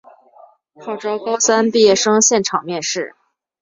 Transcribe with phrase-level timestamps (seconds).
[0.79, 3.15] 号召高三毕业生现场面试